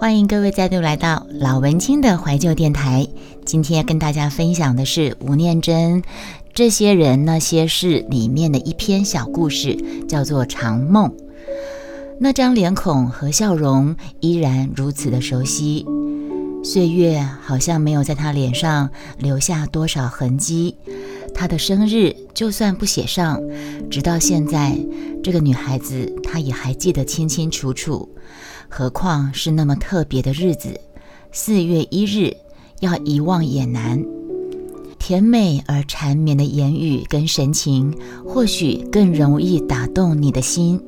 [0.00, 3.06] 欢迎各位再度来到老文青的怀旧电台。
[3.44, 6.02] 今天跟大家分享的是吴念真
[6.54, 9.76] 《这些人那些事》里面的一篇小故事，
[10.08, 11.10] 叫做《长梦》。
[12.18, 15.84] 那张脸孔和笑容依然如此的熟悉，
[16.64, 18.88] 岁月好像没有在他脸上
[19.18, 20.76] 留下多少痕迹。
[21.34, 23.38] 他的生日就算不写上，
[23.90, 24.78] 直到现在，
[25.22, 28.08] 这个女孩子她也还记得清清楚楚。
[28.72, 30.80] 何况是那么特别的日子，
[31.32, 32.34] 四月一日，
[32.78, 34.02] 要遗忘也难。
[34.96, 37.92] 甜美而缠绵的言语跟神情，
[38.24, 40.80] 或许更容易打动你的心。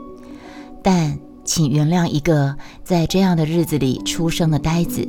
[0.81, 5.05] 但请原谅一个在这样的日子里出生的呆子，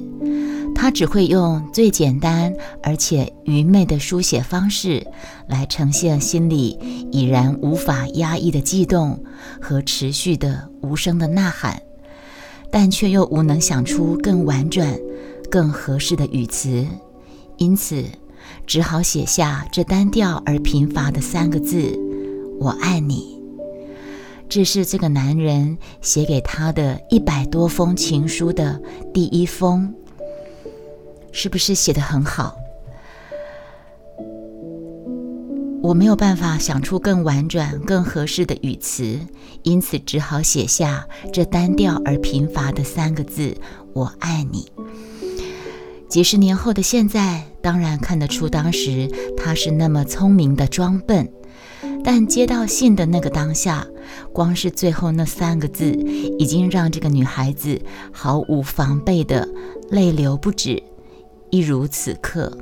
[0.73, 2.51] 他只会用最简单
[2.81, 5.05] 而且愚昧的书写方式，
[5.47, 6.79] 来呈现心里
[7.11, 9.23] 已然无法压抑的悸动
[9.61, 11.79] 和持续的无声的呐喊。
[12.73, 14.99] 但却又无能想出更婉转、
[15.47, 16.83] 更合适的语词，
[17.57, 18.03] 因此
[18.65, 21.95] 只好写下这单调而贫乏的三个字
[22.59, 23.39] ：“我爱你。”
[24.49, 28.81] 这是这个男人写给他的一百多封情书的
[29.13, 29.93] 第一封，
[31.31, 32.57] 是不是写得很好？
[35.83, 39.19] 我没有办法想出更婉转、更合适的语词，
[39.63, 43.53] 因此只好写下这单调而贫乏的三个字
[43.91, 44.71] ：“我爱你。”
[46.07, 51.29] 几十年后的现在，当然看得出当时他是那么聪明的装笨，
[52.01, 53.85] 但接到信的那个当下，
[54.31, 55.91] 光是最后那三个字，
[56.39, 57.81] 已经让这个女孩子
[58.13, 59.45] 毫无防备的
[59.89, 60.81] 泪流不止，
[61.49, 62.57] 一如此刻。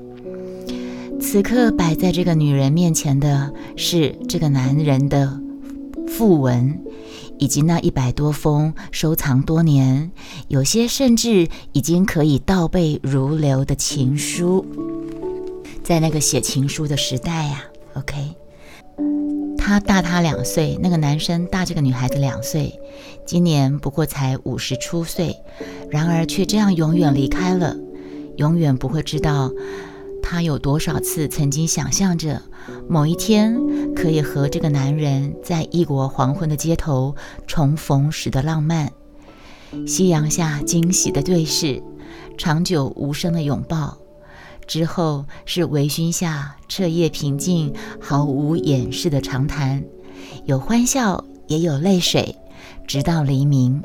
[1.21, 5.39] 此刻摆在这个女人面前的是这个男人的
[6.07, 6.81] 讣文，
[7.37, 10.11] 以及那一百多封收藏多年、
[10.49, 14.65] 有些甚至已经可以倒背如流的情书。
[15.83, 18.35] 在那个写情书的时代呀，OK，
[19.57, 22.77] 他大他两岁，那个男生大这个女孩子两岁，
[23.25, 25.37] 今年不过才五十出岁，
[25.89, 27.77] 然而却这样永远离开了，
[28.37, 29.49] 永远不会知道。
[30.31, 32.41] 她有多少次曾经想象着
[32.87, 33.59] 某一天
[33.93, 37.13] 可以和这个男人在异国黄昏的街头
[37.45, 38.89] 重逢时的浪漫？
[39.85, 41.83] 夕阳下惊喜的对视，
[42.37, 43.97] 长久无声的拥抱，
[44.65, 49.83] 之后是微醺下彻夜平静、毫无掩饰的长谈，
[50.45, 52.37] 有欢笑也有泪水，
[52.87, 53.83] 直到黎明。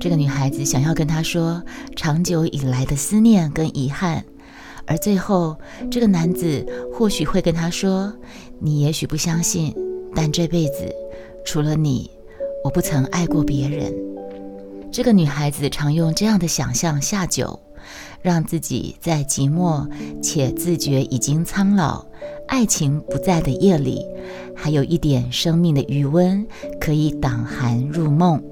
[0.00, 1.62] 这个女孩子想要跟他说
[1.94, 4.24] 长久以来的思念跟遗憾。
[4.86, 5.56] 而最后，
[5.90, 8.12] 这个男子或许会跟她说
[8.58, 9.74] ：“你也许不相信，
[10.14, 10.92] 但这辈子
[11.44, 12.10] 除了你，
[12.64, 13.94] 我不曾爱过别人。”
[14.92, 17.60] 这个女孩子常用这样的想象下酒，
[18.20, 19.88] 让自己在寂寞
[20.20, 22.04] 且自觉已经苍老、
[22.48, 24.04] 爱情不在的夜里，
[24.56, 26.44] 还有一点生命的余温，
[26.80, 28.42] 可以挡寒入梦。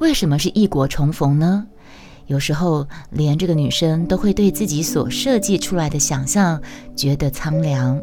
[0.00, 1.68] 为什么是异国重逢呢？
[2.26, 6.60] 有时候，连这个女生都会对自己所设计出来的想象
[6.96, 8.00] 觉得苍凉，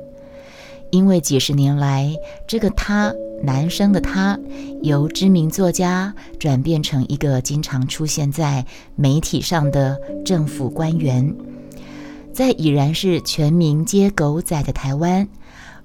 [0.91, 2.13] 因为几十年来，
[2.47, 3.13] 这个他，
[3.43, 4.37] 男生的他，
[4.81, 8.65] 由知名作家转变成一个经常出现在
[8.95, 11.33] 媒体上的政府官员，
[12.33, 15.27] 在已然是全民皆狗仔的台湾，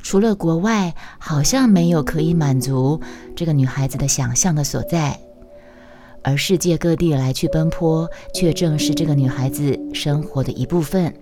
[0.02, 3.00] 除了国外，好像没有可以满足
[3.34, 5.18] 这个女孩子的想象的所在。
[6.24, 11.14] 而世界各地来去奔波，却正是这个女孩子生活的一部分。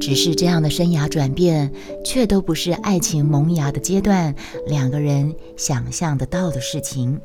[0.00, 1.70] 只是这样的生涯转变，
[2.02, 4.34] 却都不是爱情萌芽的阶段
[4.66, 7.20] 两个人想象得到的事情。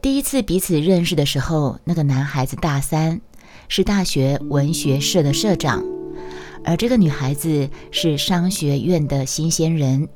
[0.00, 3.20] 第一次彼此认识的时候，那个男孩子大三，
[3.68, 5.84] 是大学文学社的社长，
[6.64, 10.08] 而这个女孩子是商学院的新鲜人。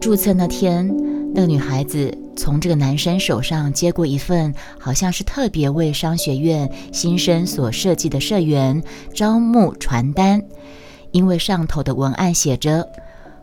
[0.00, 0.92] 注册那天，
[1.36, 2.16] 那个女孩子。
[2.34, 8.82] 从这个男生手上接过一份，好像是特别为商学院新生所设计的社员
[9.14, 10.42] 招募传单，
[11.12, 12.86] 因为上头的文案写着：“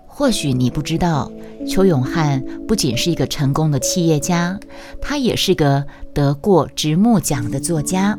[0.06, 1.32] 或许你不知道，
[1.68, 4.60] 邱永汉不仅是一个成功的企业家，
[5.02, 8.18] 他也是个得过直木奖的作家。”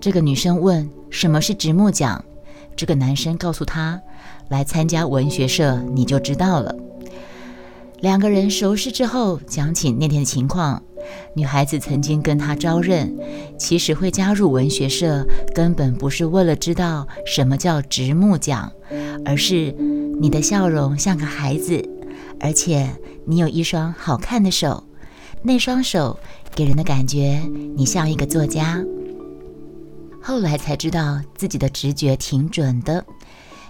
[0.00, 2.24] 这个女生问：“什么是直木奖？”
[2.76, 4.00] 这个男生告诉她
[4.48, 6.74] ：“来参加文学社，你就知道了。”
[8.04, 10.82] 两个人熟识之后，讲起那天的情况。
[11.34, 13.16] 女孩子曾经跟他招认，
[13.58, 18.70] 其实会加入文学社，根本不是为了知道什么叫直木奖，
[19.24, 19.74] 而是
[20.20, 21.82] 你的笑容像个孩子，
[22.38, 22.90] 而且
[23.24, 24.84] 你有一双好看的手，
[25.42, 26.18] 那双手
[26.54, 27.40] 给人的感觉，
[27.74, 28.84] 你像一个作家。
[30.20, 33.02] 后来才知道自己的直觉挺准的，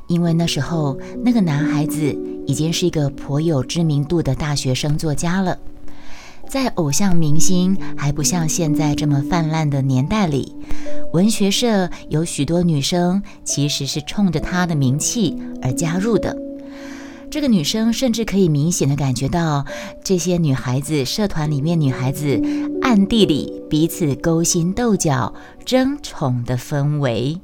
[0.06, 2.16] 因为那时候那个男孩子
[2.46, 5.58] 已经是一个颇有知名度的大学生作家了。
[6.46, 10.54] 在偶像明星还不像现在这么泛滥的年代里，
[11.12, 16.36] 文学社有许多女生其实是冲着他的名气而加入的。
[17.30, 19.64] 这个女生甚至可以明显的感觉到
[20.04, 22.40] 这些女孩子社团里面女孩子
[22.82, 25.34] 暗地里彼此勾心斗角、
[25.64, 27.40] 争宠的氛围。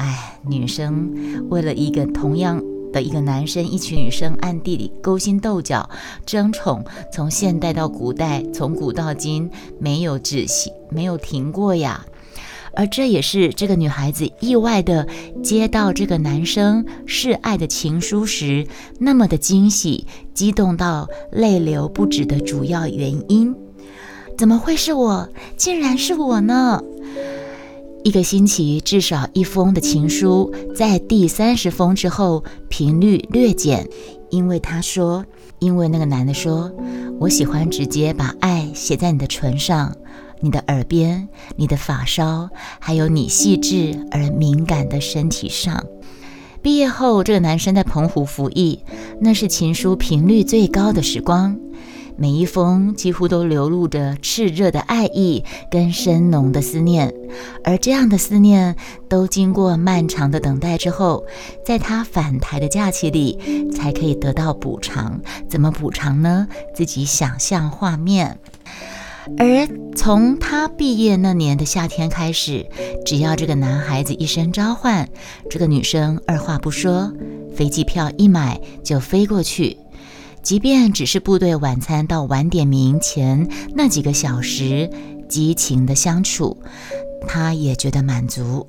[0.00, 5.90] 哎，女生为了一个同样的一个男生，一群女生暗地里勾心斗角、
[6.24, 6.82] 争宠，
[7.12, 12.06] 从现代到古代，从古到今，没有止息，没有停过呀。
[12.72, 15.06] 而这也是这个女孩子意外的
[15.42, 18.66] 接到这个男生示爱的情书时，
[18.98, 23.54] 那么的惊喜、激动到泪流不止的主要原因。
[24.38, 25.28] 怎么会是我？
[25.58, 26.82] 竟然是我呢？
[28.02, 33.86] 一个星期至少一封的情书，在第三十封之后频率略减，
[34.30, 35.24] 因为他说，
[35.58, 36.72] 因为那个男的说，
[37.20, 39.94] 我喜欢直接把爱写在你的唇上。
[40.42, 42.48] 你的耳边，你的发梢，
[42.78, 45.84] 还有你细致而敏感的身体上。
[46.62, 48.80] 毕业后，这个男生在澎湖服役，
[49.20, 51.58] 那是情书频率最高的时光，
[52.20, 57.14] 每一封几乎都流露着炽热的爱意跟深浓的思念。
[57.64, 58.76] 而这样的思念，
[59.08, 61.24] 都经过漫长的等待之后，
[61.64, 65.18] 在他返台的假期里，才可以得到补偿。
[65.48, 66.46] 怎么补偿呢？
[66.74, 68.38] 自己想象画面。
[69.38, 69.66] 而
[69.96, 72.66] 从他毕业那年的夏天开始，
[73.06, 75.08] 只要这个男孩子一声召唤，
[75.48, 77.10] 这个女生二话不说，
[77.56, 79.78] 飞机票一买就飞过去。
[80.42, 84.90] 即便只是部队晚餐到晚点名前那几个小时，
[85.28, 86.56] 激情的相处，
[87.28, 88.66] 他也觉得满足。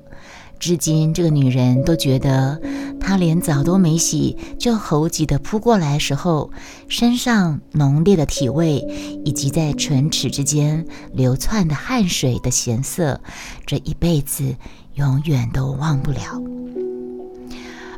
[0.60, 2.60] 至今，这个女人都觉得，
[3.00, 6.52] 他连澡都没洗就猴急的扑过来时候，
[6.86, 8.76] 身上浓烈的体味，
[9.24, 13.20] 以及在唇齿之间流窜的汗水的咸涩，
[13.66, 14.54] 这一辈子
[14.94, 16.40] 永远都忘不了。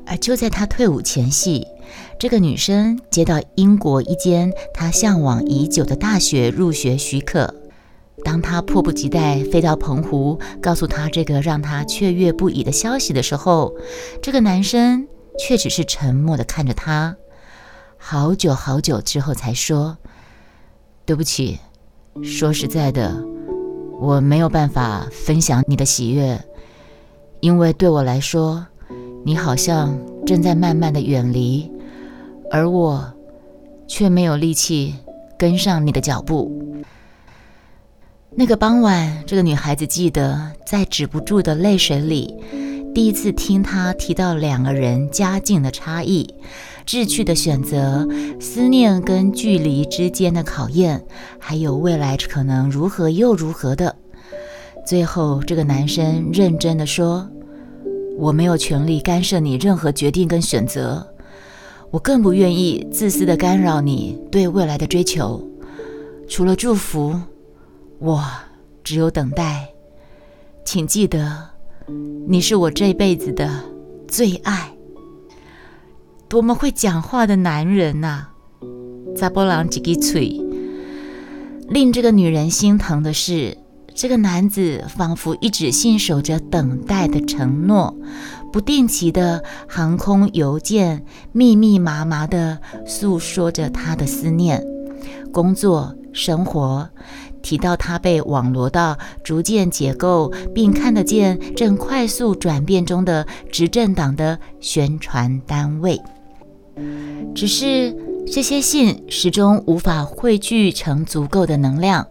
[0.06, 1.67] 而就在他退伍前夕，
[2.19, 7.55] 这个女生接到英国一间她向往已久的大学入学许可。
[8.25, 13.75] 当她迫不及待飞到澎湖，告诉她这个让她雀跃不已的消息的时候，
[14.23, 15.06] 这个男生
[15.38, 17.17] 却只是沉默地看着她，
[17.99, 19.99] 好久好久之后才说
[21.05, 21.58] ：“对不起，
[22.23, 23.23] 说实在的，
[24.00, 26.40] 我没有办法分享你的喜悦，
[27.40, 28.67] 因为对我来说，
[29.25, 31.70] 你好像正在慢慢的远离，
[32.55, 33.12] 而我
[33.89, 34.95] 却没有力气
[35.37, 36.79] 跟上你的脚步。”
[38.37, 42.33] 那个傍晚，这个女孩子记得在止不住的泪水里，
[42.95, 46.33] 第一次听他提到两个人家境的差异、
[46.87, 48.06] 志趣的选择、
[48.41, 51.05] 思念跟距离之间的考验，
[51.41, 53.97] 还有未来可能如何又如何的。
[54.87, 57.29] 最后，这个男生认真的说
[58.17, 61.05] ：“我没有权利干涉你任何决定跟选择，
[61.94, 65.49] 我更不愿意自私的干扰你对未来的追求。
[66.29, 67.14] 除了祝福。”
[68.00, 68.23] 我
[68.82, 69.69] 只有等待，
[70.64, 71.50] 请记得，
[72.26, 73.49] 你是我这辈子的
[74.09, 74.73] 最爱。
[76.28, 78.26] 多么会讲话的男人呐！
[79.16, 80.38] 扎波朗几个嘴。
[81.69, 83.57] 令这个女人心疼的是，
[83.95, 87.97] 这个男子仿佛一直信守着等待的承诺，
[88.54, 94.64] 不定期的航空邮件，密密麻麻的诉说着他的思念、
[95.32, 96.88] 工作、生活。
[97.42, 106.00] 提到他被网罗到逐渐解构，并看得见正快速转变中的执政党的宣传单位，
[107.34, 107.92] 只是
[108.32, 112.06] 这些信始终无法汇聚成足够的能量，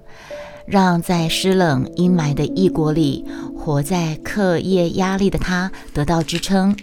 [0.66, 3.26] 让在湿冷阴霾的异国里
[3.58, 6.76] 活在课业压力的她得到支撑。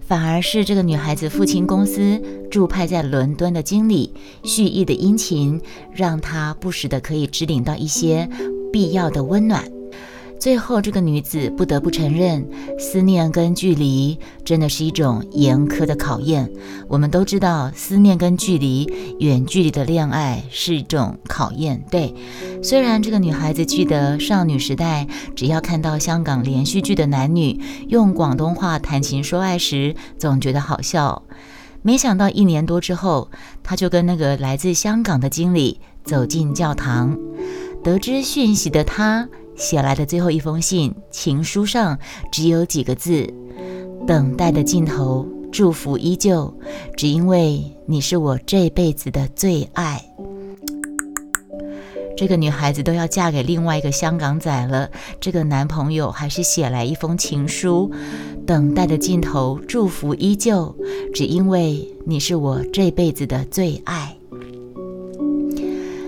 [0.00, 2.20] 反而是这个女孩子父亲公司
[2.50, 5.60] 驻派在伦敦的经理蓄意的殷勤，
[5.94, 8.28] 让她不时的可以指领到一些
[8.72, 9.79] 必要的温暖。
[10.40, 16.50] 最后，这个女子不得不承认，思念跟距离真的是一种严苛的考验。
[16.88, 21.84] 我们都知道，思念跟距离，远距离的恋爱是一种考验。
[21.90, 22.14] 对，
[22.62, 25.06] 虽然这个女孩子记得少女时代，
[25.36, 31.22] 只要看到香港连续剧的男女用广东话谈情说爱时，总觉得好笑。
[31.82, 33.30] 没想到一年多之后，
[33.62, 37.18] 她就跟那个来自香港的经理走进教堂。
[37.82, 39.26] 得知讯息的他
[39.56, 41.98] 写来的最后一封信情书上
[42.32, 43.32] 只有几个字
[44.06, 46.52] ：“等待的尽头，祝福依旧，
[46.96, 50.02] 只因为你是我这辈子的最爱。”
[52.16, 54.90] 这个女孩子都要嫁给另外一个香港仔了，
[55.20, 57.90] 这个男朋友还是写来一封情书
[58.46, 60.74] ：“等待的尽头，祝福依旧，
[61.14, 64.16] 只因为你是我这辈子的最爱。”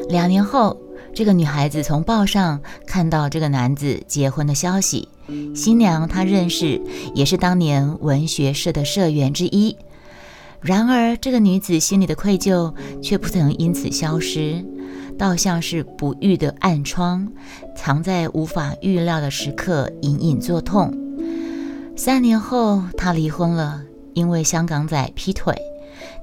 [0.08, 0.81] 两年后。
[1.14, 5.08] 这个女孩子从报上看到这个男子结婚的消息，
[5.54, 6.80] 新娘她认识，
[7.14, 9.76] 也是当年文学社的社员之一。
[10.60, 14.64] 然而，这个女子心里的愧疚却不曾因此消失，
[15.18, 17.28] 倒像是不愈的暗疮，
[17.76, 20.96] 藏在无法预料的时刻，隐隐作痛。
[21.94, 23.82] 三年后，她离婚了，
[24.14, 25.54] 因为香港仔劈腿，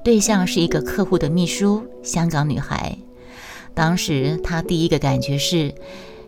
[0.02, 2.98] 对象是一个客户的秘书，香港女孩。
[3.74, 5.74] 当时他第一个感觉是，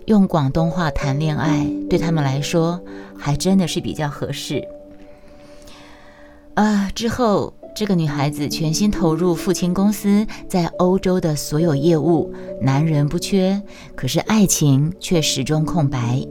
[0.07, 2.81] 用广东话谈恋爱对他们来说
[3.19, 4.67] 还真的是比较合适。
[6.55, 13.63] 啊，之后这个女孩子全心投入父亲公司在欧洲的所有业务，男人不缺，
[13.95, 16.23] 可是爱情却始终空白。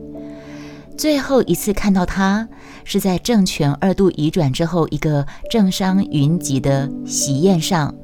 [0.97, 2.47] 最后一次看到他
[2.83, 7.95] 是在政权二度移转之后一个政商云集的喜宴上。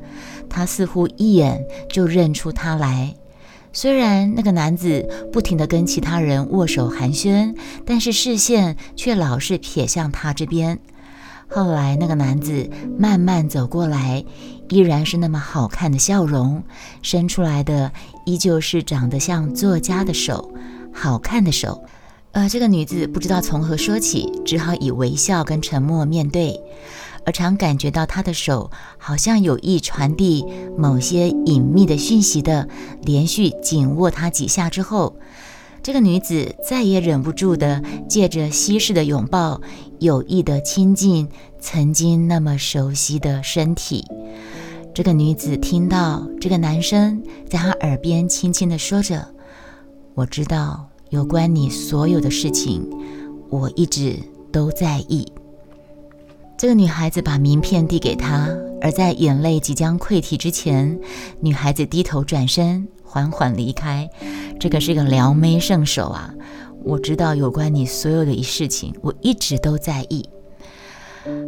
[0.49, 3.15] 他似乎一眼就认出他来，
[3.73, 10.79] 虽然那个男子不停地跟其他人握手寒暄，但是视线却老是瞥向他这边。
[11.49, 14.25] 后来，那个男子慢慢走过来，
[14.67, 16.63] 依然是那么好看的笑容，
[17.01, 17.91] 伸出来的
[18.25, 20.51] 依旧是长得像作家的手，
[20.91, 21.85] 好看的手。
[22.33, 26.59] 呃，这个女子不知道从何说起，只好以微笑跟沉默面对。
[27.27, 30.45] 而常感觉到他的手好像有意传递
[30.77, 32.69] 某些隐秘的讯息的，
[33.03, 35.17] 连续紧握他几下之后，
[35.83, 39.59] 这个女子再也忍不住的借着稀释的拥抱，
[39.99, 41.27] 有意的亲近
[41.59, 44.05] 曾经那么熟悉的身体。
[44.93, 49.27] 这个女子听到这个男生在她耳边轻轻的说着
[50.15, 52.89] ：“我知道有关你所有的事情，
[53.49, 54.17] 我一直
[54.49, 55.29] 都在意。”
[56.57, 58.49] 这个女孩子把名片递给他，
[58.81, 60.99] 而在眼泪即将溃堤之前，
[61.39, 64.09] 女孩子低头转身，缓缓离开。
[64.59, 66.33] 这个是个撩妹圣手啊！
[66.83, 70.27] 我知道有关你所有的一事情，我一直都在意。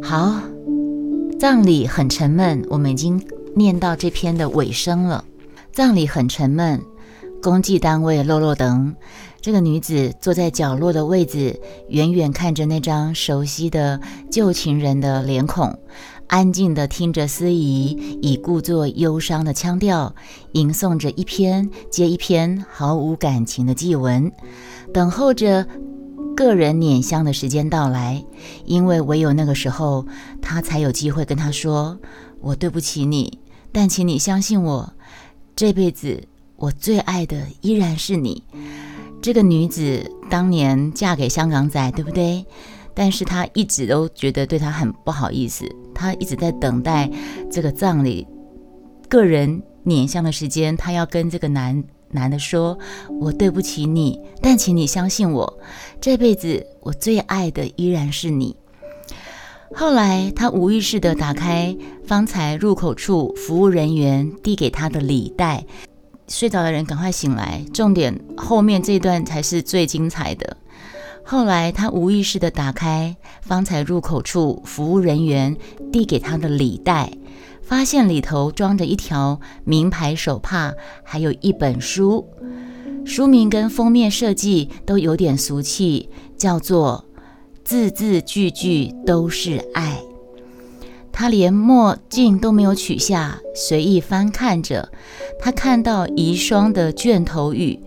[0.00, 0.40] 好，
[1.40, 3.20] 葬礼很沉闷，我们已经
[3.56, 5.24] 念到这篇的尾声了。
[5.72, 6.80] 葬礼很沉闷，
[7.42, 8.94] 公祭单位落落等。
[9.42, 15.78] 这个女子坐在角落的位子，远远看着那张熟悉的旧情人的脸孔，
[16.26, 20.14] 安静地听着司仪以故作忧伤的腔调
[20.52, 24.30] 吟诵着一篇接一篇毫无感情的祭文，
[24.92, 25.66] 等候着
[26.36, 28.22] 个人捻香的时间到来。
[28.66, 30.06] 因为唯有那个时候，
[30.42, 31.98] 他才有机会跟他说
[32.42, 33.38] ：“我对不起你，
[33.72, 34.92] 但请你相信我，
[35.56, 36.24] 这辈子
[36.56, 38.44] 我最爱的依然是你。”
[39.22, 42.44] 这个女子当年嫁给香港仔，对不对？
[42.94, 47.10] 但是她一直都觉得对他很不好意思，她一直在等待
[47.50, 48.26] 这个葬礼
[49.08, 52.78] 个人捻香的时间，她要跟这个男男的说
[53.20, 55.60] ：“我对不起你，但请你相信我，
[56.00, 58.56] 这辈子我最爱的依然是你。”
[59.72, 65.64] 后来，她无意识地打开方才入口处服务人员递给她的礼袋。
[66.30, 70.56] 睡着的人赶快醒来，重点后面这段才是最精彩的。
[71.24, 75.56] 后来他无意识地打开方才入口处服务人员
[75.92, 77.12] 递给他的礼袋，
[77.62, 80.72] 发现里头装着一条名牌手帕，
[81.04, 82.26] 还有一本书。
[83.04, 87.04] 书名跟封面设计都有点俗气，叫做
[87.64, 90.00] “字字句句都是爱”。
[91.20, 94.90] 他连墨镜都没有取下，随意翻看着。
[95.38, 97.78] 他看到遗孀的卷头语，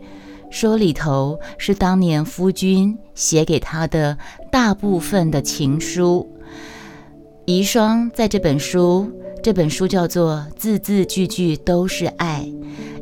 [0.52, 4.20] 说里头是当年夫君写给他的
[4.52, 6.32] 大部分的情书。
[7.46, 9.12] 遗孀在这本书，
[9.42, 12.46] 这本书叫做《字字句句都是爱》。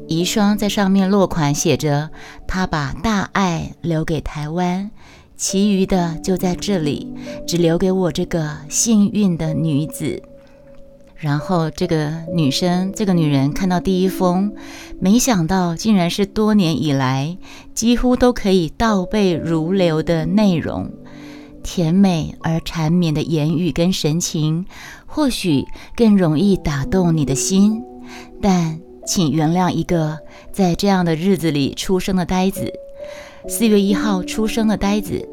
[0.08, 2.10] 遗孀在上面落款写着
[2.48, 4.92] ：“他把大爱留给台湾。”
[5.42, 7.12] 其余的就在这里，
[7.48, 10.22] 只留给我这个幸运的女子。
[11.16, 14.54] 然后，这个女生，这个女人看到第一封，
[15.00, 17.40] 没想到竟然是多年以来
[17.74, 20.92] 几乎都可以倒背如流的内容，
[21.64, 24.68] 甜美而缠绵的言语跟神情，
[25.08, 27.82] 或许更容易打动你的心，
[28.40, 30.20] 但请原谅一个
[30.52, 32.72] 在这样的日子里出生的呆子。
[33.48, 35.28] 四月一号出生的呆子，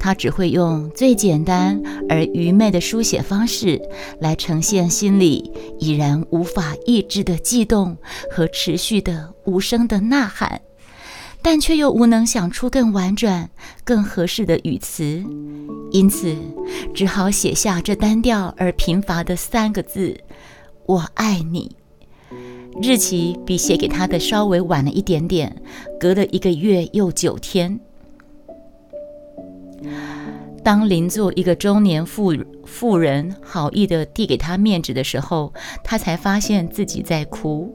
[0.00, 3.80] 他只会用最简单而愚昧的书写方式
[4.20, 7.96] 来呈现心里已然无法抑制的悸动
[8.30, 10.60] 和持续的无声的呐喊，
[11.42, 13.50] 但却又无能想出更婉转、
[13.84, 15.22] 更合适的语词，
[15.90, 16.36] 因此
[16.94, 20.16] 只好写下这单调而贫乏的三个字
[20.86, 21.76] ：“我爱你。”
[22.80, 25.60] 日期比写给他的稍微晚了一点点，
[25.98, 27.80] 隔了一个月又九天。
[30.64, 32.34] 当邻座一个中年妇
[32.64, 37.74] 妇人好意的递给他面纸的时候，他才发现自己在哭。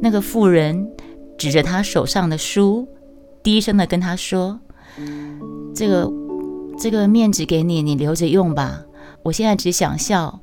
[0.00, 0.90] 那个妇人
[1.36, 2.88] 指着他手上的书，
[3.42, 4.60] 低声的跟他说
[5.74, 6.10] ：“这个
[6.78, 8.82] 这个面纸给你，你留着用吧。
[9.22, 10.40] 我现在只想笑。”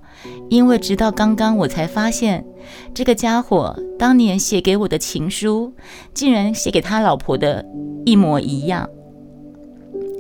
[0.50, 2.46] 因为直到刚刚，我才发现，
[2.94, 5.74] 这个家伙当年写给我的情书，
[6.14, 7.66] 竟然写给他老婆的
[8.06, 8.88] 一模一样。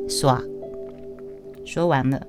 [0.10, 0.42] 刷，
[1.66, 2.26] 说完了，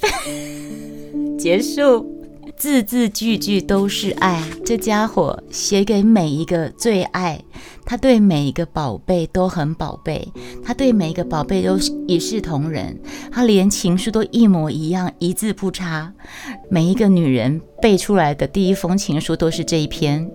[1.38, 2.12] 结束。
[2.56, 7.42] 字字句句都是爱，这家伙写给每一个最爱，
[7.84, 10.28] 他对每一个宝贝都很宝贝，
[10.62, 11.76] 他对每一个宝贝都
[12.06, 12.96] 一视同仁，
[13.32, 16.14] 他连情书都一模一样，一字不差。
[16.70, 20.30] 每一个女人背出来的第一封情书都是这一篇，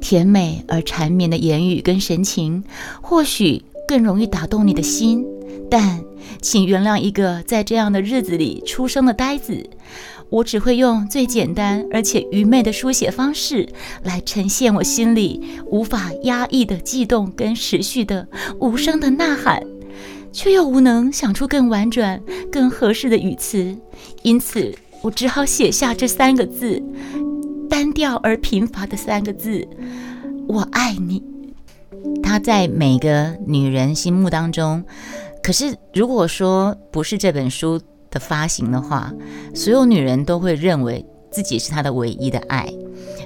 [0.00, 2.64] 甜美而缠绵的言语跟神情，
[3.02, 5.24] 或许更容易打动你的心。
[5.68, 6.00] 但，
[6.40, 9.68] 请原谅一个在这样的日子里出生的呆子，
[10.28, 13.68] 我只会用最简单而且愚昧的书写方式
[14.04, 18.28] 来呈现我心里无法压抑的悸动跟持续的
[18.60, 19.60] 无声的呐喊，
[20.32, 23.76] 却又无能想出更婉转、更合适的语词，
[24.22, 26.80] 因此我只好写下这三个字，
[27.68, 29.66] 单调而贫乏的三个字：
[30.46, 31.35] 我爱你。
[32.36, 34.84] 他在每个女人心目当中。
[35.42, 39.10] 可是，如果说不是这本书的发行的话，
[39.54, 42.70] 所有女人都会认为自己是他的唯一的爱，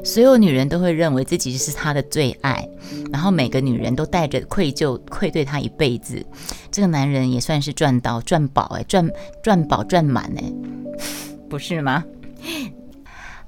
[0.04, 2.68] 所有女人都会认为自己是他的最爱，
[3.10, 6.24] 然后每个女人都带着愧疚，愧对他一辈子。
[6.70, 9.10] 这个男人也算是赚到赚饱哎，赚
[9.42, 10.52] 赚饱赚满哎，
[11.50, 12.04] 不是吗？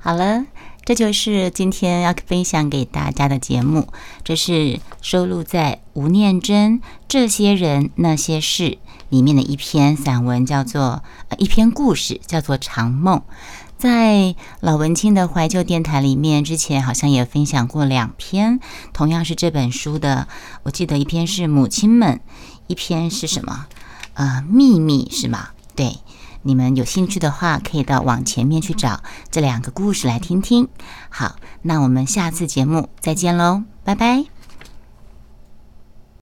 [0.00, 0.44] 好了。
[0.84, 3.88] 这就是今天要分享给大家的节目。
[4.24, 8.64] 这是收录在吴念真《这些人那些事》
[9.08, 13.18] 里面的一篇散文，叫做呃一篇故事，叫做《长梦》。
[13.78, 18.60] 在老文青的怀旧电台里面，之前好像也分享过两篇，
[18.92, 20.28] 同样是这本书的。
[20.64, 22.20] 我记得一篇是母亲们，
[22.66, 23.66] 一篇是什么？
[24.14, 25.48] 呃，秘密是吗？
[25.74, 25.96] 对。
[26.42, 30.68] 你们有兴趣的话，可以到往前面去找这两个故事来听听。
[31.08, 34.41] 好，那我们下次节目再见喽，拜拜。